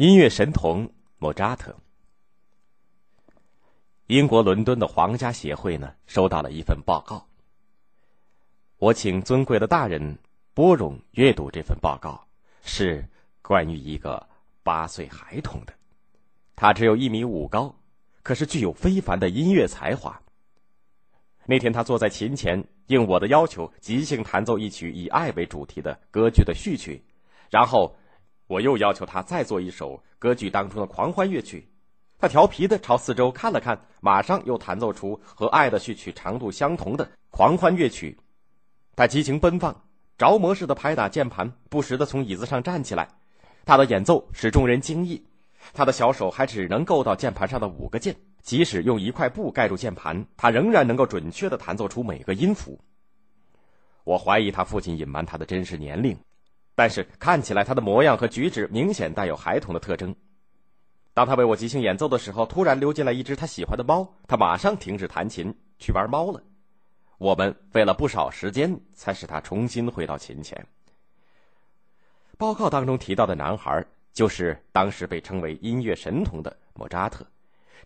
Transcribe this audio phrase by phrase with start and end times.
[0.00, 1.76] 音乐神童莫扎特。
[4.06, 7.26] 英国伦敦的皇家协会呢，收到了一份报告。
[8.78, 10.18] 我请尊贵的大人
[10.54, 12.26] 波容阅读这份报告，
[12.62, 13.06] 是
[13.42, 14.26] 关于一个
[14.62, 15.74] 八岁孩童的。
[16.56, 17.76] 他只有一米五高，
[18.22, 20.22] 可是具有非凡的音乐才华。
[21.44, 27.04] 那天他坐在琴前，应我的要求，即兴弹奏一曲以爱为主题的歌剧的序曲，
[27.50, 27.94] 然后。
[28.50, 31.68] 我又要求他再做一首歌剧当中的狂欢乐曲，
[32.18, 38.18] 他调皮的朝四周看了看，马上又弹奏出和爱的序曲长度相同的狂欢乐曲。
[38.96, 39.84] 他激情奔放，
[40.18, 43.10] 着魔似的拍打键盘，不时的从椅子上站起来。
[43.64, 45.24] 他的演奏使众人惊异，
[45.72, 52.80] 他的小手还只能够到键盘上的五个键，即使用一块布盖住键盘，他仍然能够准确的弹奏出每个音符。
[54.02, 56.18] 我怀疑他父亲隐瞒他的真实年龄。
[56.80, 60.16] 但是看起来他的模样和举止明显带有孩童的特征。
[61.12, 66.42] 当他为我即兴演奏的时候，突然溜进来一只他喜欢的猫，他马上停止弹琴去玩猫了。
[67.18, 70.66] 我们费了不少时间才使他重新回到琴前。
[72.38, 77.26] 报告当中提到的男孩就是当时被称为音乐神童的莫扎特。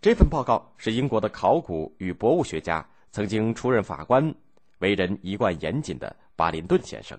[0.00, 4.32] 这份报告是英国的考古与博物学家、曾经出任法官、
[4.78, 7.18] 为人一贯严谨的巴林顿先生。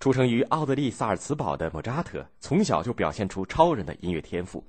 [0.00, 4.62] 出生于奥地利萨尔茨堡的莫扎特，从小就表现出超人的音乐天赋。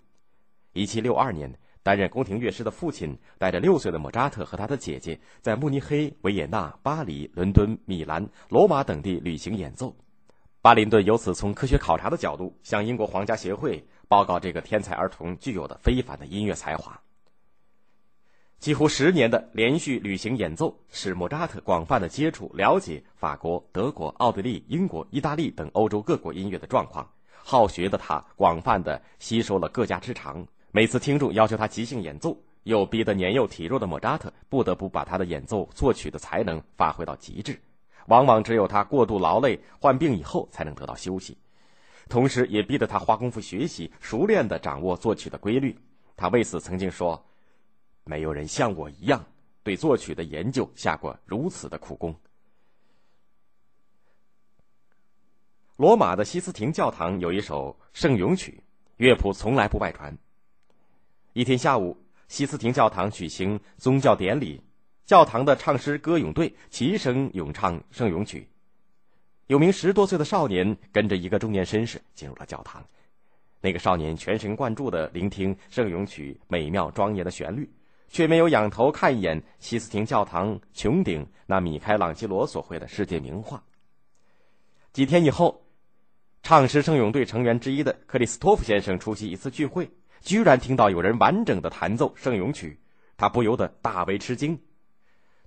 [0.73, 9.95] 一七六二年，担任宫廷乐师的父亲带着六岁的莫扎特和他的姐姐，在慕尼黑、维也纳、巴黎、伦敦、米兰、罗马等地旅行演奏。
[10.63, 16.99] 巴林顿由此从科学考察的角度向英国皇家协会报告这个天才儿童具有的非凡的音乐才华。
[18.59, 27.09] 几乎十年的连续旅行演奏，使莫扎特广泛的接触、了解法国、德国、奥地利、英国、意大利等欧洲各国音乐的状况。
[27.41, 30.45] 好学的他，广泛的吸收了各家之长。
[30.71, 37.57] 每次听众要求他即兴演奏，又逼得年幼体弱的莫扎特不得不把他的演奏、作曲的才能发挥到极致。
[38.07, 41.37] 往往只有他过度劳累、患病以后才能得到休息，
[42.09, 45.79] 同时也逼得他花功夫学习，熟练的掌握作曲的规律。
[46.17, 47.25] 他为此曾经说。
[48.09, 49.23] 没有人像我一样
[49.61, 52.15] 对作曲的研究下过如此的苦功。
[55.75, 58.63] 罗马的西斯廷教堂有一首圣咏曲，
[58.97, 60.17] 乐谱从来不外传。
[61.33, 61.95] 一天下午，
[62.27, 64.59] 西斯廷教堂举行宗教典礼，
[65.05, 68.49] 教堂的唱诗歌咏队齐声咏唱圣咏曲。
[69.45, 72.83] 有名十多岁的少年跟着一个中年绅士进入了教堂，
[73.61, 77.69] 那个少年全神贯注的聆听圣咏曲美妙庄严的旋律。
[78.09, 83.63] 却没有仰头看一眼西斯廷教堂穹顶那米开朗基罗所绘的世界名画。
[84.91, 85.63] 几天以后，
[86.43, 89.89] 唱诗圣咏队成员之一的克里斯托夫先生出席一次聚会，
[90.21, 92.79] 居然听到有人完整的弹奏圣咏曲，
[93.15, 94.59] 他不由得大为吃惊。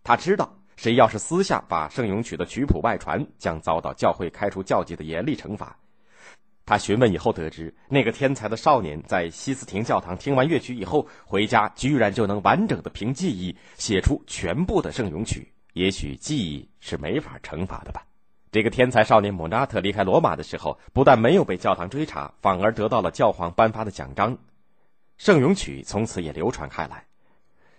[0.05, 5.77] 他知道，谁要是私下把圣咏曲的曲谱外传，将遭到教会开除教籍的严厉惩罚。
[6.65, 15.53] 他询问以后得知，那个天才的少年在西斯廷教堂听完乐曲以后，回家居然就能完整的凭记忆写出全部的圣咏曲。
[15.73, 18.07] 也许记忆是没法惩罚的吧。
[18.53, 24.39] 这个天才少年莫扎特离开罗马的时候，不但没有被教堂追查，反而得到了教皇颁发的奖章。
[25.19, 27.07] 圣咏曲从此也流传开来。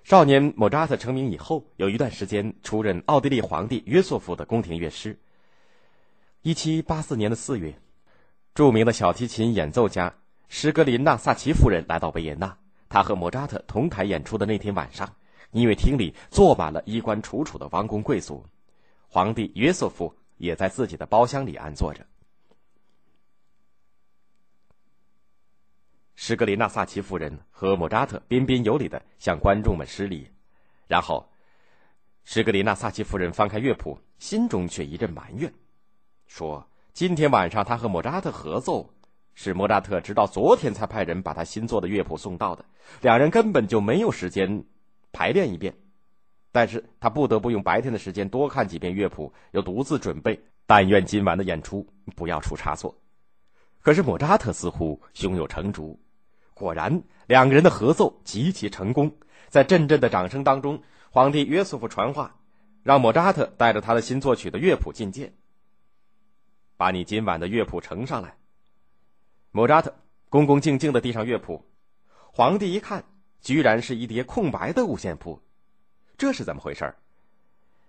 [0.03, 5.17] 少年莫扎特成名以后，有一段时间出任奥地利皇帝约瑟夫的宫廷乐师。
[6.41, 7.73] 一七八四年的四月。
[8.53, 10.14] 著名的小提琴演奏家
[10.47, 12.56] 施格林纳萨奇夫人来到维也纳，
[12.88, 15.12] 她和莫扎特同台演出的那天晚上，
[15.52, 18.46] 音乐厅里坐满了衣冠楚楚的王公贵族，
[19.08, 22.06] 皇帝约瑟夫也在自己的包厢里安坐着。
[26.14, 30.30] 施格林纳萨奇夫人和莫扎特彬彬有礼的向观众们施礼，
[30.88, 31.28] 然后，
[32.24, 35.52] 施格林纳萨奇夫人翻开乐谱，心中却一阵埋怨，
[36.28, 36.64] 说。
[36.93, 38.93] 今天晚上他和莫扎特合奏，
[39.33, 42.63] 是莫扎特直到昨天才派人把他新作的乐谱送到的，
[43.01, 44.63] 两人根本就没有时间
[45.11, 45.73] 排练一遍。
[46.51, 50.40] 但是他不得不用白天的时间多看几遍乐谱，又独自准备。
[50.67, 52.96] 但愿今晚的演出不要出差错。
[53.81, 55.99] 可是莫扎特似乎胸有成竹，
[56.53, 59.11] 果然两个人的合奏极其成功。
[59.49, 62.35] 在阵阵的掌声当中，皇帝约瑟夫传话，
[62.84, 65.34] 让莫扎特带着他的新作曲的乐谱觐见。
[66.78, 68.35] 把你今晚的乐谱呈上来。
[69.52, 69.93] 莫扎特
[70.29, 71.66] 恭恭敬敬的递上乐谱，
[72.31, 73.05] 皇帝一看，
[73.41, 75.41] 居然是一叠空白的五线谱，
[76.17, 76.93] 这是怎么回事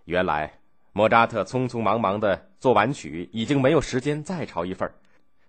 [0.05, 0.59] 原来
[0.93, 4.93] 莫扎特匆匆忙忙的做完曲，已经没有时间再抄一份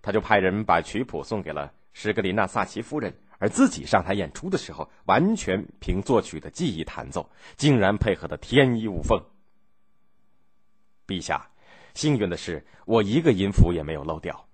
[0.00, 9.22] 他就派人把曲谱送给了是格林纳萨奇夫人，而自己上台演出的时候，完全凭作曲的技艺弹奏，竟然配合的天衣无缝。
[11.06, 11.50] 陛下，
[11.96, 14.46] 幸运的是，我一个音符也没有漏掉。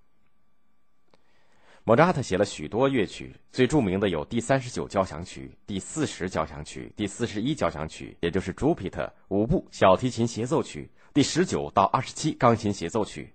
[1.82, 13.34] 莫扎特写了许多乐曲，最著名的有第三十九交响曲、第四十交响曲、第四十一交响曲，也就是《朱庇特》五部小提琴协奏曲、第十九到二十七钢琴协奏曲、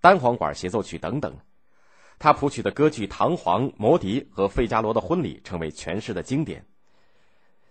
[0.00, 1.32] 单簧管协奏曲等等。
[2.18, 6.66] 他谱曲的歌剧《唐璜》《魔笛》和《费加罗的婚礼》成为全市的经典。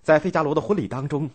[0.02, 1.30] 在《费加罗的婚礼》当中，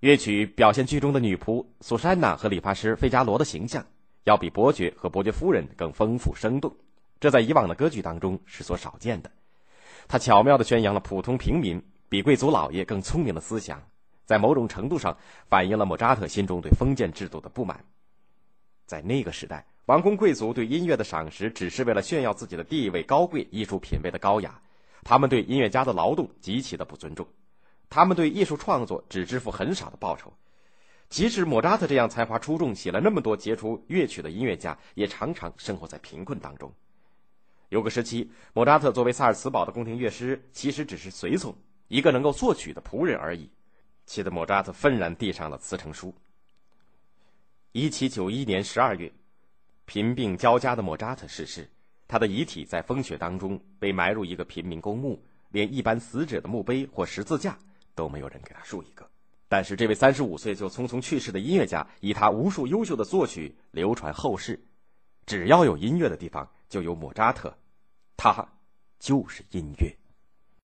[0.00, 3.84] 乐曲表现剧中的女仆苏珊娜和理发师费加罗的形象，
[4.24, 6.74] 要比伯爵和伯爵夫人更丰富生动。
[7.20, 9.30] 这在以往的歌剧当中是所少见的。
[10.08, 13.82] 他巧妙地宣扬了普通平民比贵族老爷更聪明的思想，
[14.24, 15.14] 在某种程度上
[15.50, 17.84] 反映了莫扎特心中对封建制度的不满。
[18.86, 24.58] 在那个时代，王公贵族对音乐的赏识只是为了炫耀自己的地位高贵、艺术品味的高雅，
[25.04, 27.28] 他们对音乐家的劳动极其的不尊重，
[27.90, 30.32] 他们对艺术创作只支付很少的报酬。
[31.10, 36.72] 即使莫扎特这样才华出众、写了那么多杰出乐曲的音乐家，也常常生活在贫困当中。
[37.68, 41.52] 有个时期，莫扎特作为萨尔茨堡的宫廷乐师，其实只是随从，
[41.88, 43.50] 一个能够作曲的仆人而已，
[44.06, 46.14] 气得莫扎特愤然递上了辞呈书。
[47.72, 49.12] 一七九一年十二月，
[49.84, 51.68] 贫病交加的莫扎特逝世，
[52.06, 55.20] 他的遗体在风雪当中被埋入一个贫民公墓，
[55.50, 57.58] 连一般死者的墓碑或十字架
[58.00, 59.06] 都没有人给他竖一个。
[59.46, 64.58] 但是，这位三十五岁就匆匆去世的音乐家，以他无数优秀的作曲流传后世。
[65.26, 67.54] 只要有音乐的地方，就有莫扎特。
[68.16, 68.42] 他
[68.98, 69.94] 就是音乐。